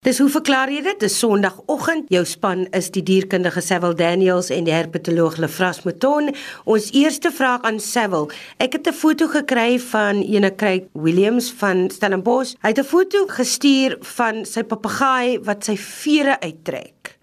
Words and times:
Dis 0.00 0.16
hoe 0.16 0.30
verklaar 0.32 0.70
jy 0.72 0.78
dit? 0.80 1.02
Dis 1.02 1.18
Sondagoggend. 1.20 2.06
Jou 2.08 2.22
span 2.24 2.62
is 2.72 2.86
die 2.94 3.02
dierkundige 3.04 3.60
Sewil 3.60 3.92
Daniels 3.98 4.48
en 4.48 4.64
die 4.64 4.72
herpetoloog 4.72 5.36
Lefras 5.36 5.82
Mouton. 5.84 6.30
Ons 6.64 6.86
eerste 6.96 7.28
vraag 7.28 7.66
aan 7.68 7.82
Sewil. 7.84 8.30
Ek 8.56 8.78
het 8.78 8.88
'n 8.88 8.96
foto 8.96 9.28
gekry 9.28 9.76
van 9.78 10.22
ene 10.24 10.54
Craig 10.56 10.88
Williams 10.94 11.52
van 11.52 11.90
Stellenbosch. 11.90 12.56
Hy 12.62 12.68
het 12.68 12.78
'n 12.78 12.88
foto 12.94 13.26
gestuur 13.26 13.98
van 14.00 14.46
sy 14.46 14.62
papegaai 14.62 15.38
wat 15.44 15.64
sy 15.64 15.76
vere 15.76 16.40
uittrek. 16.40 17.18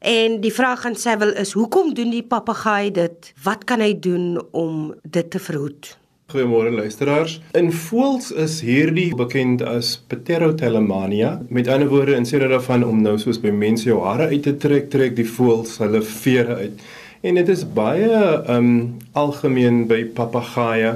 En 0.00 0.40
die 0.40 0.52
vraag 0.52 0.86
aan 0.86 0.96
Sewil 0.96 1.36
is: 1.36 1.52
"Hoekom 1.52 1.94
doen 1.94 2.10
die 2.10 2.26
papegaai 2.26 2.90
dit? 2.90 3.32
Wat 3.42 3.64
kan 3.64 3.80
hy 3.80 3.98
doen 3.98 4.42
om 4.52 4.94
dit 5.02 5.30
te 5.30 5.38
verhoed?" 5.38 6.01
Goeiemôre 6.32 6.70
luisteraars. 6.72 7.34
In 7.58 7.68
voëls 7.76 8.30
is 8.40 8.54
hierdie 8.64 9.10
bekend 9.16 9.60
as 9.68 9.98
Pterotelemania. 10.08 11.34
Met 11.52 11.68
ander 11.68 11.90
woorde, 11.90 12.14
in 12.16 12.24
steede 12.24 12.48
daarvan 12.48 12.86
om 12.86 13.02
nou 13.04 13.18
soos 13.20 13.40
by 13.42 13.52
mense 13.52 13.84
jou 13.84 13.98
hare 14.00 14.30
uit 14.30 14.46
te 14.46 14.54
trek, 14.56 14.88
trek 14.88 15.12
die 15.18 15.28
voëls 15.28 15.76
hulle 15.82 16.00
vere 16.08 16.56
uit. 16.62 16.80
En 17.20 17.36
dit 17.36 17.52
is 17.52 17.66
baie 17.76 18.22
um 18.54 18.70
algemeen 19.12 19.84
by 19.90 20.06
papegaaie. 20.16 20.94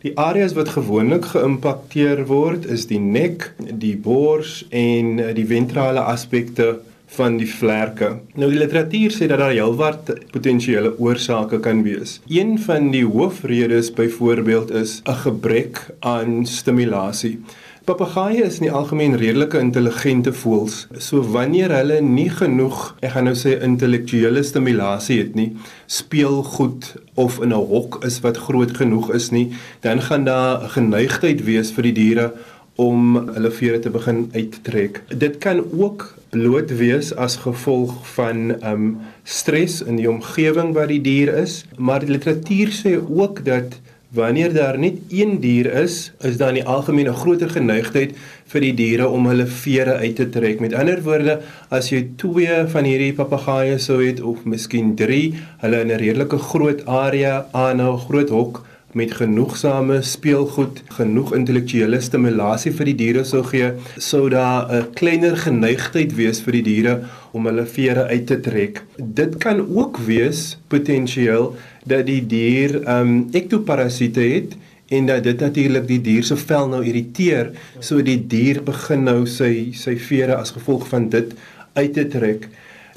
Die 0.00 0.14
areas 0.16 0.56
wat 0.56 0.72
gewoonlik 0.72 1.28
geïmpakteer 1.34 2.24
word 2.30 2.64
is 2.64 2.86
die 2.88 3.02
nek, 3.04 3.50
die 3.60 3.98
bors 4.00 4.62
en 4.72 5.20
die 5.36 5.44
ventrale 5.44 6.08
aspekte 6.08 6.78
van 7.16 7.36
die 7.40 7.48
vlerke. 7.48 8.12
Nou 8.38 8.50
die 8.52 8.60
literatuur 8.60 9.14
sê 9.14 9.26
dat 9.30 9.42
daar 9.42 9.54
heelwat 9.54 10.12
potensiële 10.34 10.94
oorsake 10.98 11.60
kan 11.60 11.82
wees. 11.82 12.20
Een 12.28 12.58
van 12.58 12.90
die 12.94 13.04
hoofredes 13.06 13.92
byvoorbeeld 13.92 14.70
is 14.70 15.00
'n 15.04 15.18
gebrek 15.24 15.86
aan 16.00 16.46
stimulasie. 16.46 17.38
Papegaaie 17.84 18.44
is 18.44 18.58
in 18.60 18.68
die 18.68 18.72
algemeen 18.76 19.16
redelike 19.16 19.58
intelligente 19.58 20.32
voëls. 20.32 20.86
So 20.98 21.22
wanneer 21.22 21.72
hulle 21.74 22.00
nie 22.00 22.28
genoeg, 22.30 22.94
ek 23.00 23.10
gaan 23.10 23.24
nou 23.24 23.34
sê 23.34 23.56
intellektuele 23.66 24.42
stimulasie 24.42 25.18
het 25.18 25.34
nie, 25.34 25.56
speel 25.86 26.42
goed 26.42 26.94
of 27.14 27.40
in 27.40 27.48
'n 27.48 27.66
hok 27.72 28.04
is 28.04 28.20
wat 28.20 28.36
groot 28.36 28.76
genoeg 28.76 29.10
is 29.14 29.30
nie, 29.30 29.50
dan 29.80 30.00
gaan 30.00 30.24
daar 30.24 30.62
'n 30.62 30.68
geneigtheid 30.68 31.44
wees 31.44 31.72
vir 31.72 31.82
die 31.82 31.92
diere 31.92 32.32
om 32.76 33.28
hulle 33.34 33.50
vere 33.50 33.78
te 33.78 33.90
begin 33.90 34.30
uittrek. 34.34 35.02
Dit 35.08 35.38
kan 35.38 35.64
ook 35.72 36.19
bloot 36.30 36.70
wees 36.78 37.10
as 37.18 37.40
gevolg 37.42 37.94
van 38.14 38.54
um 38.62 38.90
stres 39.24 39.80
in 39.82 39.98
die 39.98 40.08
omgewing 40.10 40.74
waar 40.76 40.90
die 40.90 41.02
dier 41.02 41.32
is, 41.42 41.64
maar 41.76 42.04
die 42.04 42.12
literatuur 42.14 42.70
sê 42.74 42.96
ook 42.98 43.44
dat 43.44 43.80
wanneer 44.14 44.54
daar 44.54 44.78
net 44.78 44.98
een 45.08 45.38
dier 45.40 45.66
is, 45.82 46.12
is 46.20 46.36
daar 46.38 46.48
in 46.54 46.60
die 46.60 46.66
algemeen 46.66 47.08
'n 47.08 47.20
groter 47.22 47.50
geneigtheid 47.50 48.14
vir 48.46 48.60
die 48.60 48.74
diere 48.74 49.08
om 49.08 49.26
hulle 49.26 49.46
vere 49.46 49.94
uit 50.02 50.16
te 50.16 50.28
trek. 50.28 50.60
Met 50.60 50.74
ander 50.74 51.02
woorde, 51.02 51.40
as 51.70 51.90
jy 51.90 52.08
twee 52.16 52.66
van 52.66 52.84
hierdie 52.84 53.12
papegaaie 53.12 53.78
sou 53.78 54.02
het 54.06 54.20
of 54.20 54.44
miskien 54.44 54.94
3, 54.94 55.34
hulle 55.58 55.80
in 55.80 55.90
'n 55.90 55.98
redelike 55.98 56.38
groot 56.38 56.86
area 56.86 57.46
aan 57.52 57.80
'n 57.80 57.98
groot 57.98 58.28
hok 58.28 58.66
met 58.92 59.12
genoegsame 59.14 60.00
speelgoed, 60.02 60.82
genoeg 60.96 61.34
intellektuele 61.36 62.00
stimulasie 62.02 62.72
vir 62.74 62.90
die 62.90 62.96
diere 62.98 63.24
sou 63.24 63.42
gee, 63.46 63.72
sou 63.98 64.28
daar 64.30 64.66
'n 64.70 64.94
kleiner 64.94 65.36
geneigtheid 65.36 66.14
wees 66.16 66.40
vir 66.40 66.52
die 66.58 66.62
diere 66.62 66.94
om 67.32 67.46
hulle 67.46 67.66
vere 67.66 68.06
uit 68.10 68.26
te 68.26 68.40
trek. 68.40 68.82
Dit 68.96 69.38
kan 69.38 69.60
ook 69.76 69.98
wees 70.06 70.58
potensieel 70.68 71.54
dat 71.84 72.06
die 72.06 72.26
dier 72.26 72.82
ehm 72.82 73.06
um, 73.06 73.28
ektoparasiete 73.32 74.20
het 74.20 74.56
en 74.88 75.06
dat 75.06 75.22
dit 75.22 75.40
natuurlik 75.40 75.86
die 75.86 76.00
dier 76.00 76.24
se 76.24 76.36
vel 76.36 76.68
nou 76.68 76.82
irriteer, 76.84 77.52
so 77.78 78.02
die 78.02 78.26
dier 78.26 78.62
begin 78.62 79.04
nou 79.04 79.26
sy 79.26 79.70
sy 79.72 79.96
vere 79.96 80.34
as 80.36 80.50
gevolg 80.50 80.88
van 80.88 81.08
dit 81.08 81.34
uit 81.74 81.92
te 81.92 82.06
trek. 82.08 82.48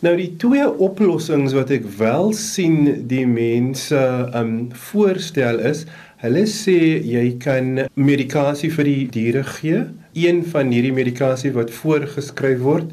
Nou 0.04 0.18
die 0.20 0.34
twee 0.36 0.66
oplossings 0.84 1.54
wat 1.56 1.70
ek 1.72 1.86
wel 1.96 2.34
sien 2.36 3.06
die 3.08 3.24
mense 3.24 4.00
um 4.36 4.52
voorstel 4.90 5.62
is, 5.64 5.86
hulle 6.20 6.44
sê 6.52 6.76
jy 7.08 7.22
kan 7.40 7.86
medikasie 7.96 8.68
vir 8.76 8.90
die 8.90 9.06
diere 9.14 9.46
gee. 9.48 9.86
Een 10.20 10.42
van 10.52 10.76
hierdie 10.76 10.92
medikasie 10.98 11.54
wat 11.56 11.72
voorgeskryf 11.72 12.60
word 12.66 12.92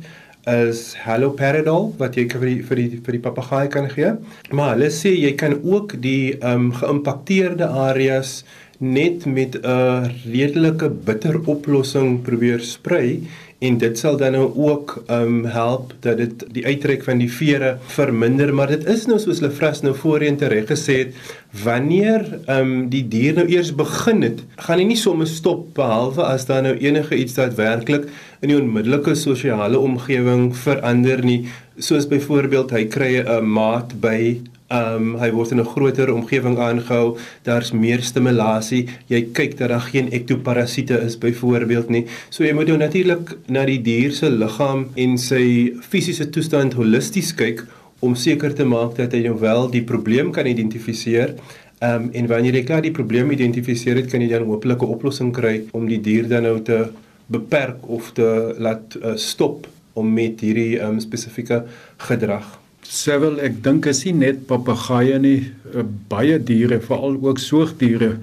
is 0.54 0.84
haloperidol 1.02 1.90
wat 1.98 2.14
jy 2.14 2.28
vir 2.30 2.46
die, 2.46 2.56
vir 2.70 2.78
die 2.84 3.02
vir 3.02 3.18
die 3.18 3.24
papegaai 3.26 3.66
kan 3.74 3.90
gee. 3.90 4.14
Maar 4.54 4.76
hulle 4.76 4.94
sê 4.94 5.10
jy 5.10 5.34
kan 5.42 5.58
ook 5.58 5.98
die 6.06 6.38
um 6.46 6.70
geïmpakteerde 6.78 7.74
areas 7.90 8.44
net 8.78 9.26
met 9.26 9.58
'n 9.58 10.14
redelike 10.30 10.94
bitter 11.04 11.42
oplossing 11.50 12.22
probeer 12.22 12.62
sprei 12.62 13.26
en 13.60 13.78
dit 13.78 13.98
sal 13.98 14.16
dan 14.20 14.32
nou 14.32 14.46
ook 14.56 14.96
um 15.12 15.44
help 15.44 15.92
dat 16.00 16.16
dit 16.16 16.44
die 16.56 16.64
uittrek 16.66 17.04
van 17.04 17.20
die 17.20 17.30
vere 17.32 17.76
verminder 17.96 18.54
maar 18.54 18.72
dit 18.72 18.86
is 18.88 19.06
nou 19.10 19.18
soos 19.20 19.42
hulle 19.42 19.52
vras 19.52 19.82
nou 19.84 19.94
voorheen 19.96 20.40
tereg 20.40 20.68
gesê 20.70 20.96
het 21.02 21.34
wanneer 21.64 22.24
um 22.56 22.88
die 22.92 23.04
dier 23.12 23.36
nou 23.36 23.46
eers 23.52 23.74
begin 23.76 24.24
het 24.24 24.40
gaan 24.64 24.80
hy 24.80 24.88
nie 24.92 25.00
sommer 25.00 25.28
stop 25.28 25.68
behalwe 25.76 26.24
as 26.24 26.48
daar 26.48 26.64
nou 26.64 26.76
enige 26.78 27.16
iets 27.20 27.36
daadwerklik 27.36 28.08
in 28.40 28.52
die 28.52 28.56
onmiddellike 28.56 29.14
sosiale 29.18 29.78
omgewing 29.78 30.50
verander 30.56 31.20
nie. 31.24 31.42
Soos 31.80 32.08
byvoorbeeld 32.08 32.72
hy 32.76 32.86
kry 32.88 33.12
'n 33.20 33.44
maat 33.44 33.92
by 34.00 34.40
Ehm 34.70 35.14
um, 35.14 35.14
hy 35.18 35.32
word 35.34 35.50
in 35.50 35.58
'n 35.58 35.66
groter 35.66 36.12
omgewing 36.14 36.56
aangehou. 36.58 37.18
Daar's 37.42 37.72
meer 37.72 38.02
stimulasie. 38.02 38.86
Jy 39.08 39.20
kyk 39.32 39.56
dat 39.58 39.68
daar 39.68 39.80
geen 39.80 40.10
ektoparasiete 40.12 41.00
is 41.06 41.18
byvoorbeeld 41.18 41.88
nie. 41.88 42.04
So 42.28 42.44
jy 42.44 42.52
moet 42.54 42.66
nou 42.66 42.76
natuurlik 42.78 43.34
na 43.48 43.64
die 43.64 43.82
dier 43.82 44.12
se 44.12 44.30
liggaam 44.30 44.86
en 44.94 45.18
sy 45.18 45.74
fisiese 45.82 46.30
toestand 46.30 46.74
holisties 46.74 47.34
kyk 47.34 47.66
om 47.98 48.14
seker 48.14 48.54
te 48.54 48.64
maak 48.64 48.94
dat 48.96 49.12
jy 49.12 49.24
nou 49.26 49.40
wel 49.40 49.70
die 49.70 49.82
probleem 49.82 50.30
kan 50.30 50.46
identifiseer. 50.46 51.34
Ehm 51.80 51.94
um, 51.94 52.10
en 52.12 52.26
wanneer 52.26 52.54
jy 52.54 52.64
klaar 52.64 52.82
die 52.82 52.94
probleem 52.94 53.30
identifiseer 53.30 53.96
het, 53.96 54.10
kan 54.10 54.22
jy 54.22 54.28
dan 54.28 54.46
hopelik 54.46 54.82
'n 54.82 54.94
oplossing 54.94 55.32
kry 55.32 55.64
om 55.72 55.88
die 55.88 56.00
dier 56.00 56.28
dan 56.28 56.42
nou 56.42 56.62
te 56.62 56.88
beperk 57.26 57.88
of 57.88 58.12
te 58.12 58.54
laat 58.58 58.96
uh, 59.02 59.16
stop 59.16 59.66
om 59.94 60.14
met 60.14 60.40
hierdie 60.40 60.78
ehm 60.78 60.90
um, 60.90 61.00
spesifieke 61.00 61.64
gedrag 61.98 62.60
Sewel, 62.90 63.36
ek 63.38 63.60
dink 63.62 63.86
is 63.86 64.00
nie 64.02 64.16
net 64.18 64.40
papegaaie 64.48 65.18
nie, 65.22 65.36
uh, 65.70 65.84
baie 66.10 66.40
diere, 66.42 66.80
veral 66.82 67.20
ook 67.22 67.38
soogdiere 67.38 68.16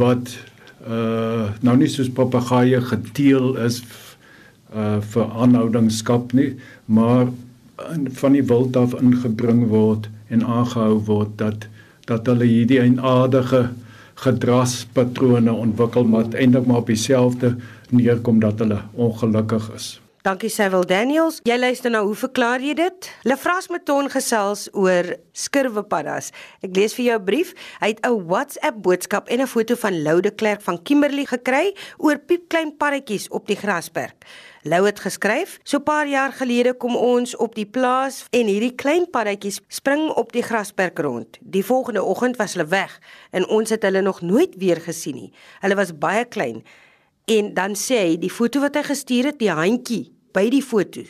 wat 0.00 0.34
uh 0.84 1.46
nou 1.64 1.72
nie 1.80 1.88
soos 1.88 2.10
papegaaie 2.12 2.82
geteel 2.84 3.54
is 3.64 3.78
uh 4.74 4.98
vir 5.14 5.32
aanhoudingsskap 5.46 6.36
nie, 6.36 6.50
maar 6.84 7.32
in, 7.94 8.10
van 8.20 8.36
die 8.36 8.44
wild 8.52 8.76
af 8.76 8.92
ingebring 9.00 9.64
word 9.72 10.10
en 10.28 10.44
aangehou 10.44 11.00
word 11.08 11.32
dat 11.40 11.64
dat 12.04 12.28
hulle 12.28 12.44
hierdie 12.44 12.82
eienaardige 12.84 13.70
gedragspatrone 14.20 15.56
ontwikkel 15.64 16.04
maar 16.04 16.28
eintlik 16.36 16.68
maar 16.68 16.84
op 16.84 16.92
dieselfde 16.92 17.56
neerkom 17.88 18.44
dat 18.44 18.60
hulle 18.60 18.82
ongelukkig 18.92 19.72
is. 19.80 19.94
Dankie 20.24 20.48
Sewil 20.48 20.86
Daniels. 20.88 21.42
Jy 21.44 21.56
luister 21.58 21.92
nou, 21.92 22.00
hoe 22.06 22.16
verklaar 22.16 22.62
jy 22.64 22.72
dit? 22.78 23.08
Lefras 23.28 23.66
Meton 23.68 24.06
gesels 24.08 24.70
oor 24.72 25.10
skurwepaddas. 25.36 26.30
Ek 26.64 26.72
lees 26.78 26.94
vir 26.96 27.04
jou 27.04 27.18
'n 27.18 27.24
brief. 27.26 27.52
Hy 27.80 27.88
het 27.92 28.00
'n 28.00 28.24
WhatsApp 28.24 28.80
boodskap 28.80 29.28
en 29.28 29.42
'n 29.42 29.46
foto 29.46 29.74
van 29.76 30.02
Lou 30.02 30.22
de 30.22 30.30
Klerk 30.30 30.62
van 30.62 30.82
Kimberley 30.82 31.26
gekry 31.26 31.76
oor 31.98 32.16
piepklein 32.16 32.74
paddatjies 32.76 33.28
op 33.28 33.46
die 33.46 33.56
grasperk. 33.56 34.24
Lou 34.62 34.86
het 34.86 34.98
geskryf: 35.00 35.58
"So 35.62 35.76
'n 35.76 35.82
paar 35.82 36.08
jaar 36.08 36.32
gelede 36.32 36.72
kom 36.72 36.96
ons 36.96 37.36
op 37.36 37.54
die 37.54 37.66
plaas 37.66 38.24
en 38.30 38.46
hierdie 38.46 38.74
klein 38.74 39.10
paddatjies 39.10 39.60
spring 39.68 40.08
op 40.08 40.32
die 40.32 40.42
grasperk 40.42 40.98
rond. 40.98 41.38
Die 41.40 41.64
volgende 41.64 42.02
oggend 42.02 42.36
was 42.36 42.54
hulle 42.54 42.68
weg 42.68 42.98
en 43.30 43.46
ons 43.48 43.70
het 43.70 43.82
hulle 43.82 44.00
nog 44.00 44.22
nooit 44.22 44.54
weer 44.56 44.80
gesien 44.80 45.14
nie. 45.14 45.32
Hulle 45.60 45.74
was 45.74 45.98
baie 45.98 46.24
klein." 46.24 46.64
En 47.26 47.54
dan 47.54 47.74
sê 47.74 47.94
hy 47.94 48.18
die 48.18 48.30
foto 48.30 48.60
wat 48.60 48.74
hy 48.74 48.82
gestuur 48.82 49.24
het, 49.24 49.38
die 49.38 49.50
handjie 49.50 50.13
by 50.34 50.48
die 50.52 50.62
foto 50.62 51.04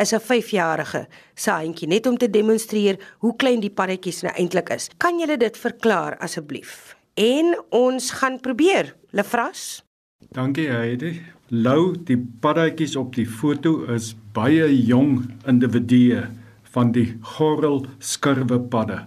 is 0.00 0.12
'n 0.12 0.20
5-jarige 0.20 1.06
se 1.34 1.50
handjie 1.50 1.88
net 1.88 2.06
om 2.06 2.16
te 2.16 2.30
demonstreer 2.30 2.96
hoe 3.18 3.36
klein 3.36 3.60
die 3.60 3.70
paddetjies 3.70 4.22
nou 4.22 4.32
eintlik 4.34 4.70
is. 4.70 4.88
Kan 4.96 5.20
jy 5.20 5.36
dit 5.36 5.56
verklaar 5.56 6.16
asseblief? 6.18 6.96
En 7.14 7.54
ons 7.68 8.10
gaan 8.10 8.40
probeer. 8.40 8.94
Lefras? 9.10 9.84
Dankie 10.32 10.68
Heidi. 10.68 11.20
Lou, 11.48 11.94
die 12.04 12.18
paddetjies 12.40 12.96
op 12.96 13.14
die 13.14 13.26
foto 13.26 13.84
is 13.84 14.14
baie 14.32 14.84
jong 14.86 15.30
individue 15.46 16.28
van 16.62 16.92
die 16.92 17.18
gorrel 17.20 17.86
skurwe 17.98 18.60
padde, 18.60 19.04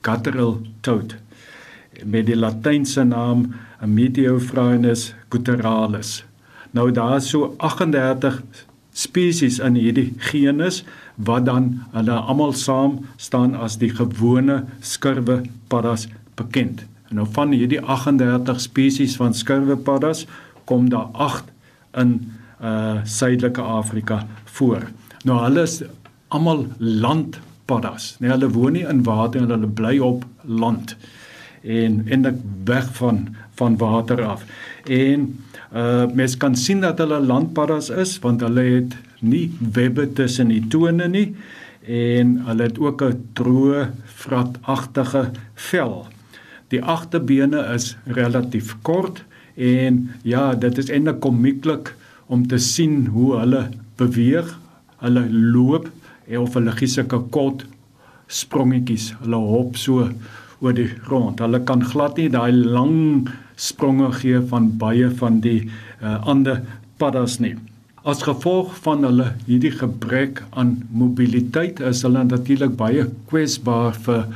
Catarrhal 0.00 0.60
toad 0.80 1.16
met 2.02 2.26
die 2.26 2.36
latynse 2.36 3.04
naam 3.04 3.54
Meteophrynus 3.84 5.12
guturalis. 5.30 6.24
Nou 6.74 6.90
daar 6.90 7.16
is 7.16 7.28
so 7.28 7.54
38 7.58 8.42
spesies 8.94 9.58
in 9.58 9.74
hierdie 9.78 10.12
genus 10.30 10.82
wat 11.16 11.46
dan 11.48 11.70
hulle 11.94 12.16
almal 12.22 12.54
saam 12.54 13.00
staan 13.16 13.54
as 13.58 13.78
die 13.82 13.90
gewone 13.90 14.62
skurwe 14.80 15.42
paddas 15.68 16.06
bekend. 16.38 16.84
En 17.10 17.18
nou 17.20 17.26
van 17.34 17.52
hierdie 17.54 17.80
38 17.82 18.62
spesies 18.62 19.16
van 19.18 19.34
skurwe 19.34 19.76
paddas 19.76 20.24
kom 20.70 20.88
daar 20.90 21.10
8 21.12 21.50
in 22.02 22.16
uh 22.62 23.02
suidelike 23.04 23.60
Afrika 23.60 24.22
voor. 24.44 24.86
Nou 25.24 25.40
hulle 25.42 25.66
is 25.66 25.82
almal 26.28 26.66
landpaddas. 26.78 28.14
Nee, 28.18 28.30
hulle 28.30 28.48
woon 28.48 28.78
nie 28.78 28.86
in 28.88 29.02
water 29.04 29.42
en 29.42 29.50
hulle 29.52 29.68
bly 29.68 29.98
op 29.98 30.24
land. 30.42 30.96
En 31.62 32.02
en 32.08 32.40
weg 32.64 32.88
van 32.94 33.26
van 33.54 33.76
water 33.76 34.24
af. 34.24 34.44
En 34.84 35.28
uh 35.74 36.06
mens 36.14 36.36
kan 36.38 36.54
sien 36.56 36.80
dat 36.80 37.00
hulle 37.02 37.18
landpaddas 37.20 37.90
is 37.90 38.18
want 38.22 38.40
hulle 38.46 38.62
het 38.62 38.96
nie 39.20 39.48
webbe 39.58 40.06
tussen 40.12 40.52
die 40.52 40.62
tone 40.70 41.08
nie 41.10 41.34
en 41.86 42.36
hulle 42.46 42.68
het 42.68 42.78
ook 42.78 43.02
'n 43.02 43.28
droë 43.34 43.90
vratagtige 44.04 45.30
vel. 45.54 46.06
Die 46.68 46.82
agterbene 46.82 47.60
is 47.74 47.96
relatief 48.06 48.76
kort 48.82 49.24
en 49.54 50.10
ja, 50.22 50.54
dit 50.54 50.78
is 50.78 50.90
eintlik 50.90 51.20
komieklik 51.20 51.94
om 52.26 52.46
te 52.46 52.58
sien 52.58 53.06
hoe 53.06 53.38
hulle 53.38 53.68
beweeg, 53.96 54.58
hulle 54.98 55.28
loop 55.30 55.90
of 56.38 56.54
hulle 56.54 56.72
gee 56.72 56.88
sulke 56.88 57.20
kort 57.30 57.66
sprongetjies. 58.26 59.12
Hulle 59.20 59.36
hop 59.36 59.76
so 59.76 60.08
oor 60.60 60.74
die 60.76 60.88
grond. 61.06 61.40
Hulle 61.42 61.60
kan 61.66 61.84
glad 61.84 62.18
nie 62.20 62.30
daai 62.32 62.52
lang 62.52 63.28
spronge 63.56 64.10
gee 64.20 64.40
van 64.50 64.72
baie 64.78 65.10
van 65.20 65.40
die 65.44 65.60
uh, 66.02 66.18
ander 66.30 66.62
paddas 66.98 67.38
nie. 67.42 67.54
As 68.04 68.22
gevolg 68.26 68.74
van 68.84 69.06
hulle 69.06 69.30
hierdie 69.46 69.72
gebrek 69.72 70.42
aan 70.52 70.82
mobiliteit 70.92 71.80
is 71.80 72.02
hulle 72.04 72.24
natuurlik 72.28 72.74
baie 72.80 73.06
kwesbaar 73.30 73.96
vir 74.06 74.26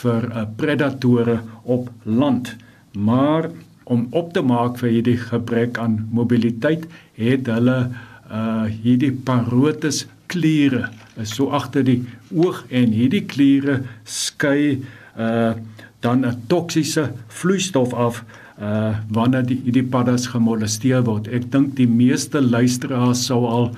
vir 0.00 0.28
uh, 0.30 0.46
predatore 0.56 1.40
op 1.64 1.90
land. 2.06 2.54
Maar 2.94 3.50
om 3.90 4.06
op 4.16 4.30
te 4.32 4.42
maak 4.46 4.78
vir 4.80 4.94
hierdie 4.94 5.18
gebrek 5.18 5.78
aan 5.82 5.98
mobiliteit 6.14 6.86
het 7.18 7.50
hulle 7.50 7.82
uh 8.30 8.68
hierdie 8.70 9.10
parotes 9.26 10.04
kliere 10.30 10.84
is 11.18 11.32
so 11.34 11.50
agter 11.58 11.82
die 11.82 11.98
oog 12.30 12.62
en 12.70 12.92
hierdie 12.94 13.24
kliere 13.26 13.80
skei 14.06 14.78
uh 15.18 15.52
dan 16.00 16.24
'n 16.24 16.42
toksiese 16.46 17.12
vloeistof 17.28 17.92
af 17.92 18.24
uh 18.60 18.96
wanneer 19.08 19.46
die 19.46 19.60
hierdie 19.64 19.84
paddas 19.84 20.26
gemolesteer 20.26 21.04
word. 21.04 21.28
Ek 21.28 21.52
dink 21.52 21.76
die 21.76 21.88
meeste 21.88 22.40
luisteraars 22.40 23.26
sou 23.26 23.46
al 23.46 23.70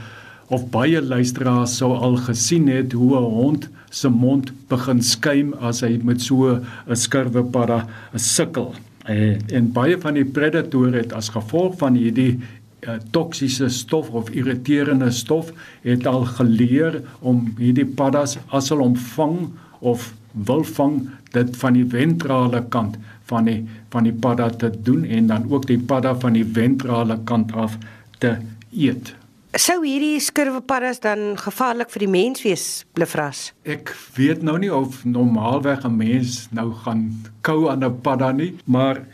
of 0.49 0.70
baie 0.70 1.00
luisteraars 1.00 1.76
sou 1.76 1.94
al 1.96 2.17
gesien 2.17 2.69
het 2.69 2.93
hoe 2.93 3.17
'n 3.19 3.34
hond 3.40 3.69
se 3.90 4.08
mond 4.08 4.52
begin 4.69 5.02
skuim 5.02 5.55
as 5.61 5.81
hy 5.81 6.00
met 6.02 6.20
so 6.20 6.61
'n 6.88 6.96
skurwe 6.96 7.43
padda 7.44 7.87
sukkel. 8.14 8.75
En, 9.05 9.38
en 9.52 9.73
baie 9.73 9.99
van 9.99 10.14
die 10.14 10.25
predatore 10.25 10.96
het 10.96 11.12
as 11.12 11.28
gevolg 11.28 11.78
van 11.78 11.94
hierdie 11.94 12.38
uh, 12.87 12.99
toksiese 13.11 13.69
stof 13.69 14.11
of 14.11 14.31
irriterende 14.31 15.11
stof 15.11 15.52
het 15.82 16.06
al 16.06 16.25
geleer 16.25 17.02
om 17.20 17.55
hierdie 17.58 17.87
paddas 17.87 18.38
as 18.50 18.70
hulle 18.70 18.82
omvang 18.82 19.50
of 19.81 20.12
wil 20.32 20.64
vang 20.64 21.11
dit 21.32 21.56
van 21.56 21.73
die 21.73 21.87
ventrale 21.88 22.62
kant 22.69 22.99
van 23.31 23.49
die 23.49 23.61
van 23.93 24.06
die 24.08 24.12
padda 24.12 24.50
te 24.50 24.70
doen 24.82 25.05
en 25.05 25.26
dan 25.26 25.50
ook 25.50 25.67
die 25.67 25.79
padda 25.79 26.14
van 26.20 26.32
die 26.32 26.44
ventrale 26.44 27.19
kant 27.25 27.52
af 27.52 27.76
te 28.19 28.37
eet. 28.70 29.14
Sou 29.52 29.82
hierdie 29.84 30.17
skurwepaddas 30.20 31.02
dan 31.05 31.34
gevaarlik 31.37 31.90
vir 31.93 32.06
die 32.06 32.08
mens 32.08 32.40
wees, 32.40 32.62
Blefras? 32.96 33.50
Ek 33.69 33.93
weet 34.17 34.40
nou 34.40 34.56
nie 34.58 34.70
of 34.73 35.02
normaalweg 35.05 35.84
'n 35.84 35.96
mens 35.96 36.49
nou 36.56 36.73
gaan 36.85 37.02
kou 37.43 37.69
aan 37.69 37.85
'n 37.85 38.00
padda 38.00 38.32
nie, 38.32 38.56
maar 38.64 39.05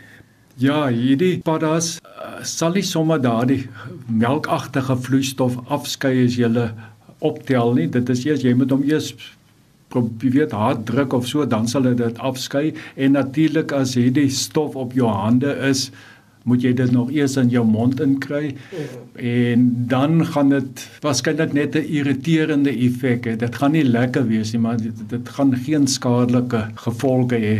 ja, 0.57 0.87
hierdie 0.87 1.41
paddas 1.43 1.99
uh, 1.99 2.45
sal 2.45 2.73
nie 2.73 2.83
sommer 2.83 3.19
daardie 3.19 3.67
melkagtige 4.07 4.97
vloeistof 4.97 5.59
afskei 5.67 6.25
as 6.25 6.37
jy 6.37 6.47
hulle 6.47 6.71
optel 7.19 7.75
nie. 7.75 7.89
Dit 7.89 8.09
is 8.09 8.25
eers 8.25 8.43
jy 8.43 8.55
moet 8.55 8.71
hom 8.71 8.83
eers 8.87 9.15
probeer 9.89 10.53
hard 10.53 10.87
druk 10.87 11.13
of 11.13 11.27
so 11.27 11.47
dan 11.47 11.69
sal 11.69 11.89
dit 11.89 12.19
afskei 12.19 12.73
en 12.97 13.17
natuurlik 13.17 13.73
as 13.73 13.97
hierdie 13.99 14.29
stof 14.31 14.77
op 14.77 14.93
jou 14.97 15.09
hande 15.09 15.55
is 15.71 15.89
moet 16.49 16.63
jy 16.65 16.73
dit 16.73 16.93
nog 16.93 17.11
eers 17.13 17.37
in 17.41 17.51
jou 17.53 17.65
mond 17.69 18.01
inkry 18.01 18.55
en 19.21 19.67
dan 19.91 20.23
gaan 20.33 20.53
dit 20.55 20.85
waarskynlik 21.05 21.53
net 21.53 21.77
'n 21.77 21.89
irriterende 22.01 22.73
effek 22.73 23.27
hê 23.27 23.37
dit 23.37 23.55
gaan 23.55 23.73
nie 23.73 23.85
lekker 23.85 24.29
wees 24.29 24.53
nie 24.53 24.61
maar 24.61 24.77
dit, 24.77 24.97
dit 25.09 25.29
gaan 25.29 25.57
geen 25.57 25.87
skadelike 25.87 26.69
gevolge 26.85 27.37
hê 27.37 27.59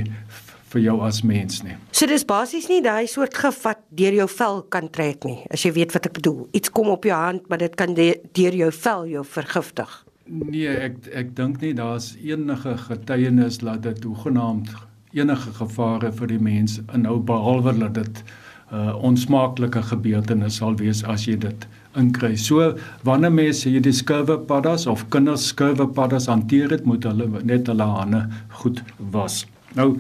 vir 0.73 0.83
jou 0.85 0.99
as 1.01 1.23
mens 1.25 1.63
nie. 1.65 1.77
So 1.93 2.07
dis 2.07 2.25
basies 2.29 2.69
nie 2.69 2.83
daai 2.85 3.07
soort 3.11 3.35
gif 3.35 3.63
wat 3.65 3.81
deur 4.01 4.13
jou 4.13 4.29
vel 4.29 4.63
kan 4.75 4.91
trek 4.93 5.25
nie. 5.25 5.39
As 5.51 5.65
jy 5.65 5.73
weet 5.73 5.95
wat 5.97 6.07
ek 6.11 6.19
bedoel. 6.21 6.49
Iets 6.53 6.73
kom 6.75 6.89
op 6.93 7.05
jou 7.09 7.17
hand, 7.17 7.49
maar 7.49 7.59
dit 7.59 7.75
kan 7.75 7.95
deur 7.97 8.59
jou 8.63 8.71
vel 8.73 9.07
jou 9.07 9.25
vergiftig. 9.25 10.05
Nee, 10.29 10.69
ek 10.69 11.07
ek 11.17 11.31
dink 11.37 11.63
nie 11.65 11.73
daar's 11.73 12.11
enige 12.21 12.75
getuienis 12.83 13.63
dat 13.63 13.81
dit 13.87 14.03
hoegenaamd 14.05 14.75
enige 15.17 15.55
gevare 15.57 16.11
vir 16.13 16.29
die 16.29 16.41
mens 16.43 16.75
inhou 16.93 17.17
behalwe 17.31 17.73
dat 17.79 17.95
dit 17.97 18.21
'n 18.21 18.77
uh, 18.77 19.05
onsmaaklike 19.09 19.83
gebeurtenis 19.83 20.59
sal 20.61 20.77
wees 20.77 21.01
as 21.05 21.25
jy 21.25 21.37
dit 21.41 21.67
inkry. 21.97 22.37
So 22.37 22.75
wanneer 23.05 23.33
mense 23.33 23.69
hierdie 23.69 23.93
skurwe 23.93 24.37
paddas 24.51 24.87
of 24.87 25.09
kinders 25.09 25.47
skurwe 25.49 25.87
paddas 25.89 26.27
hanteer 26.29 26.69
dit 26.69 26.85
moet 26.85 27.05
hulle 27.05 27.29
net 27.45 27.67
hulle 27.67 27.89
hande 27.89 28.29
goed 28.61 28.83
was. 28.99 29.47
Nou 29.75 29.97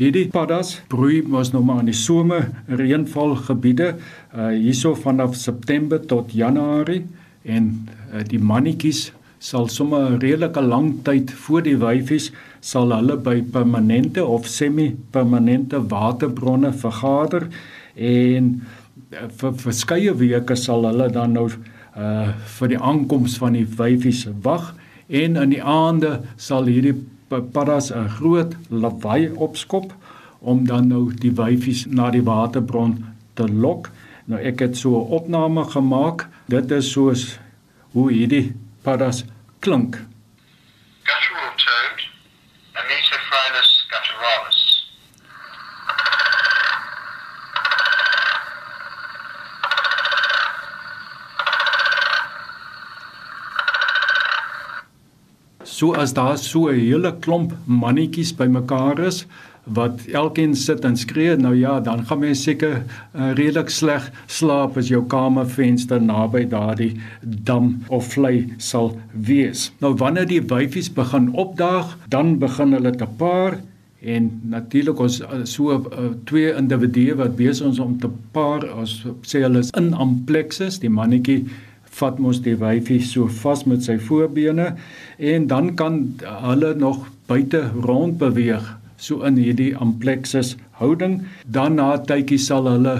hierdie 0.00 0.28
paddas 0.32 0.80
broei 0.88 1.20
mos 1.22 1.52
nou 1.52 1.62
maar 1.62 1.80
in 1.80 1.92
die 1.92 2.00
somer 2.06 2.48
reënval 2.68 3.36
gebiede 3.50 3.92
uh, 3.92 4.48
hierso 4.48 4.94
vanaf 4.94 5.36
September 5.36 6.00
tot 6.00 6.32
Januarie 6.32 7.04
en 7.44 7.88
uh, 8.14 8.24
die 8.24 8.40
mannetjies 8.40 9.12
sal 9.38 9.68
sommer 9.68 10.10
'n 10.10 10.20
redelike 10.20 10.60
lang 10.60 11.04
tyd 11.04 11.30
voor 11.30 11.62
die 11.62 11.76
wyfies 11.76 12.32
sal 12.60 12.92
hulle 12.92 13.16
by 13.16 13.42
permanente 13.42 14.24
of 14.24 14.46
semi-permanente 14.46 15.80
waterbronne 15.88 16.72
vergader 16.72 17.48
en 17.94 18.62
eh, 19.10 19.28
vir 19.40 19.52
verskeie 19.54 20.14
weke 20.14 20.56
sal 20.56 20.84
hulle 20.84 21.10
dan 21.10 21.32
nou 21.32 21.50
uh 21.98 22.28
vir 22.58 22.68
die 22.68 22.78
aankoms 22.78 23.38
van 23.38 23.52
die 23.52 23.66
wyfies 23.66 24.26
wag 24.42 24.74
en 25.08 25.36
in 25.36 25.50
die 25.50 25.62
aande 25.62 26.20
sal 26.36 26.66
hierdie 26.66 26.94
paddas 27.28 27.90
'n 27.92 28.08
groot 28.08 28.54
lawaai 28.70 29.30
opskop 29.36 29.92
om 30.40 30.66
dan 30.66 30.88
nou 30.88 31.12
die 31.14 31.32
wyfies 31.32 31.86
na 31.86 32.10
die 32.10 32.22
waterbron 32.22 33.04
te 33.34 33.48
lok. 33.48 33.90
Nou 34.26 34.40
ek 34.40 34.60
het 34.60 34.76
so 34.76 35.00
'n 35.00 35.10
opname 35.18 35.64
gemaak. 35.64 36.28
Dit 36.48 36.70
is 36.70 36.90
soos 36.90 37.38
hoe 37.92 38.12
hierdie 38.12 38.52
paddas 38.88 39.24
klink. 39.60 39.96
Guttural 41.08 41.50
toad, 41.62 41.98
Ametophrynus 42.80 43.70
gutturalis. 43.90 44.60
So 55.64 55.92
as 55.94 56.14
daar 56.14 56.38
so 56.38 56.68
'n 56.68 56.80
hele 56.80 57.12
klomp 57.24 57.52
mannetjies 57.66 58.32
bymekaar 58.38 58.98
is, 59.10 59.26
wat 59.74 60.04
elkeen 60.12 60.54
sit 60.56 60.84
en 60.84 60.96
skree 60.96 61.36
nou 61.36 61.54
ja 61.56 61.78
dan 61.80 62.04
gaan 62.06 62.22
mens 62.22 62.42
seker 62.42 62.80
uh, 62.80 63.32
redelik 63.38 63.70
sleg 63.70 64.10
slaap 64.26 64.76
as 64.80 64.88
jou 64.92 65.02
kamervenster 65.06 66.00
naby 66.02 66.44
daardie 66.48 66.94
dam 67.22 67.74
of 67.88 68.12
vlei 68.14 68.48
sal 68.56 68.94
wees. 69.12 69.68
Nou 69.82 69.94
wanneer 70.00 70.28
die 70.28 70.42
wyfies 70.42 70.92
begin 70.92 71.32
opdaag 71.34 71.96
dan 72.08 72.38
begin 72.38 72.72
hulle 72.76 72.94
te 72.96 73.08
paar 73.18 73.58
en 73.98 74.28
natuurlik 74.50 75.00
ons 75.02 75.20
uh, 75.20 75.42
so 75.44 75.74
uh, 75.74 76.10
twee 76.30 76.52
individue 76.54 77.16
wat 77.18 77.36
besig 77.36 77.72
is 77.72 77.80
om 77.82 77.96
te 77.98 78.10
paar 78.32 78.66
as 78.78 79.00
sê 79.26 79.42
hulle 79.42 79.64
is 79.64 79.72
in 79.78 79.90
amplexus 79.94 80.78
die 80.84 80.92
mannetjie 80.92 81.42
vat 81.98 82.18
mos 82.22 82.38
die 82.44 82.54
wyfie 82.60 83.00
so 83.02 83.26
vas 83.42 83.64
met 83.66 83.82
sy 83.86 83.98
voorbene 83.98 84.70
en 85.32 85.48
dan 85.50 85.72
kan 85.78 86.04
hulle 86.44 86.74
nog 86.78 87.08
buite 87.30 87.64
rond 87.82 88.20
beweeg 88.22 88.68
so 88.98 89.22
in 89.28 89.38
hierdie 89.38 89.72
amplexus 89.76 90.56
houding 90.80 91.20
dan 91.58 91.78
na 91.80 91.94
tydjie 92.10 92.40
sal 92.42 92.68
hulle 92.70 92.98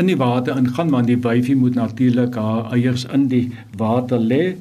in 0.00 0.10
die 0.10 0.18
water 0.20 0.56
ingaan 0.56 0.90
want 0.94 1.10
die 1.12 1.20
wyfie 1.28 1.56
moet 1.56 1.76
natuurlik 1.78 2.36
haar 2.40 2.72
eiers 2.76 3.06
in 3.16 3.28
die 3.32 3.44
water 3.80 4.20
lê 4.32 4.56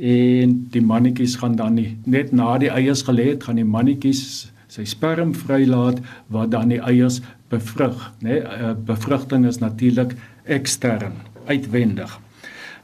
en 0.00 0.54
die 0.74 0.82
mannetjies 0.92 1.36
gaan 1.42 1.58
dan 1.60 1.76
nie 1.78 1.90
net 2.06 2.32
na 2.32 2.56
die 2.62 2.72
eiers 2.72 3.04
gelê 3.08 3.32
het 3.32 3.44
gaan 3.46 3.60
die 3.60 3.68
mannetjies 3.76 4.22
sy 4.70 4.86
sperm 4.86 5.34
vrylaat 5.34 6.00
wat 6.34 6.54
dan 6.54 6.72
die 6.72 6.80
eiers 6.80 7.20
bevrug 7.50 8.02
nê 8.22 8.38
nee, 8.40 8.74
bevrugting 8.86 9.46
is 9.46 9.58
natuurlik 9.58 10.14
ekstern 10.46 11.18
uitwendig. 11.46 12.18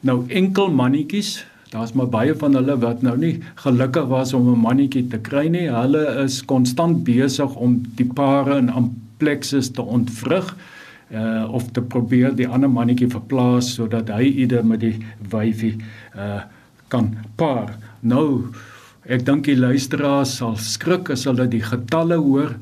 Nou 0.01 0.25
enkel 0.29 0.73
mannetjies 0.75 1.45
Daar's 1.77 1.93
maar 1.93 2.09
baie 2.09 2.33
van 2.41 2.55
hulle 2.57 2.73
wat 2.81 3.03
nou 3.05 3.19
nie 3.21 3.35
gelukkig 3.61 4.07
was 4.09 4.31
om 4.33 4.49
'n 4.49 4.61
mannetjie 4.61 5.09
te 5.13 5.19
kry 5.19 5.49
nie. 5.49 5.69
Hulle 5.69 6.25
is 6.25 6.45
konstant 6.45 7.05
besig 7.05 7.55
om 7.55 7.83
die 7.97 8.07
pare 8.07 8.59
in 8.59 8.71
amplexus 8.71 9.71
te 9.71 9.83
ontvrug 9.83 10.57
uh 11.13 11.53
of 11.53 11.71
te 11.73 11.83
probeer 11.83 12.37
die 12.37 12.49
ander 12.49 12.71
mannetjie 12.71 13.11
verplaas 13.11 13.75
sodat 13.75 14.09
hy 14.09 14.23
ieder 14.23 14.65
met 14.65 14.81
die 14.81 14.99
wyfie 15.31 15.77
uh 16.17 16.41
kan 16.89 17.17
paar. 17.37 17.77
Nou 18.01 18.45
ek 19.05 19.27
dink 19.27 19.45
die 19.45 19.57
luisteraars 19.57 20.37
sal 20.37 20.57
skrik 20.57 21.11
as 21.11 21.25
hulle 21.25 21.49
die 21.49 21.63
getalle 21.63 22.17
hoor. 22.17 22.57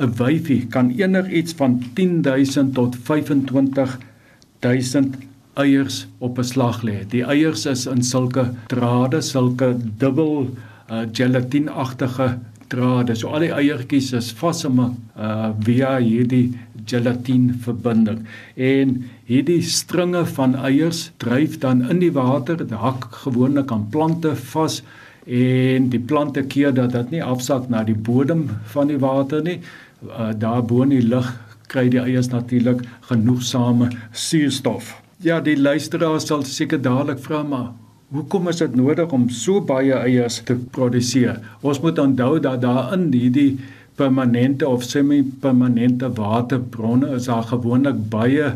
'n 0.00 0.12
Wyfie 0.16 0.66
kan 0.66 0.90
enigiets 0.90 1.52
van 1.52 1.82
10000 1.94 2.74
tot 2.74 2.96
25000 2.96 5.16
eiers 5.54 6.06
op 6.18 6.38
'n 6.38 6.44
slag 6.44 6.82
lê. 6.82 7.06
Die 7.08 7.24
eiers 7.24 7.66
is 7.66 7.86
in 7.86 8.02
sulke 8.02 8.50
drade, 8.66 9.20
sulke 9.20 9.76
dubbel 9.98 10.50
uh 10.90 11.06
gelatineagtige 11.12 12.38
drade. 12.68 13.14
So 13.14 13.28
al 13.28 13.40
die 13.40 13.52
eiertjies 13.52 14.12
is 14.12 14.32
vas 14.32 14.64
in 14.64 14.80
'n 14.80 14.96
uh 15.16 15.50
via 15.60 15.98
hierdie 15.98 16.52
gelatine 16.86 17.54
verbinding. 17.60 18.26
En 18.56 19.04
hierdie 19.24 19.62
stringe 19.62 20.26
van 20.26 20.56
eiers 20.56 21.10
dryf 21.16 21.58
dan 21.58 21.90
in 21.90 21.98
die 21.98 22.12
water, 22.12 22.56
dit 22.56 22.70
hak 22.70 23.04
gewoonlik 23.24 23.72
aan 23.72 23.88
plante 23.90 24.36
vas 24.36 24.82
en 25.26 25.88
die 25.88 26.00
plante 26.00 26.42
keer 26.42 26.74
dat 26.74 26.92
dit 26.92 27.10
nie 27.10 27.22
afsak 27.22 27.68
na 27.68 27.84
die 27.84 27.96
bodem 27.96 28.50
van 28.64 28.86
die 28.86 28.98
water 28.98 29.42
nie. 29.42 29.60
Uh, 30.04 30.32
daar 30.36 30.64
bo 30.64 30.82
in 30.82 30.88
die 30.88 31.08
lug 31.08 31.32
kry 31.66 31.88
die 31.88 32.00
eiers 32.00 32.28
natuurlik 32.28 32.84
genoegsame 33.08 33.88
suurstof. 34.12 35.03
Ja, 35.24 35.38
die 35.40 35.56
luisteraars 35.56 36.26
sal 36.28 36.42
seker 36.44 36.82
dadelik 36.84 37.22
vra 37.24 37.38
maar 37.48 37.70
hoekom 38.12 38.50
is 38.50 38.58
dit 38.60 38.74
nodig 38.76 39.12
om 39.16 39.22
so 39.32 39.62
baie 39.64 39.94
eiers 39.96 40.42
te 40.44 40.52
produseer? 40.74 41.38
Ons 41.64 41.78
moet 41.80 41.96
onthou 42.02 42.34
dat 42.44 42.60
daar 42.60 42.90
in 42.92 43.06
hierdie 43.14 43.54
permanente 43.96 44.68
of 44.68 44.84
semi-permanente 44.84 46.10
waterbronne 46.18 47.14
is 47.16 47.30
daar 47.30 47.46
gewoonlik 47.48 48.02
baie 48.12 48.50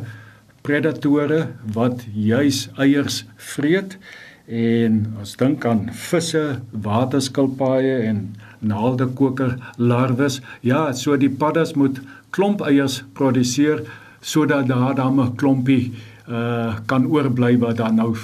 predatore 0.68 1.38
wat 1.78 2.04
juis 2.12 2.66
eiers 2.76 3.22
vreet 3.54 3.96
en 4.44 5.00
ons 5.22 5.32
dink 5.40 5.64
aan 5.64 5.86
visse, 6.02 6.44
waterskilpaaie 6.84 7.96
en 8.10 8.20
naaldekoker 8.60 9.56
larwes. 9.80 10.42
Ja, 10.60 10.92
so 10.92 11.16
die 11.16 11.32
paddas 11.32 11.72
moet 11.80 12.04
klomp 12.36 12.60
eiers 12.68 13.00
produseer 13.16 13.86
sodat 14.20 14.68
daar 14.68 14.94
dan 15.00 15.16
'n 15.16 15.36
klompie 15.40 15.94
uh 16.28 16.76
kan 16.86 17.06
oorbly 17.06 17.56
wat 17.58 17.76
dan 17.76 17.96
nou 17.96 18.14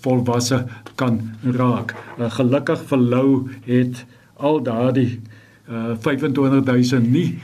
volwasse 0.00 0.64
kan 0.96 1.20
raak. 1.42 1.94
Uh, 2.18 2.30
gelukkig 2.30 2.82
vir 2.88 2.98
Lou 2.98 3.30
het 3.66 4.04
al 4.36 4.62
daardie 4.62 5.20
uh 5.68 5.94
25000 6.00 7.10
nie 7.12 7.38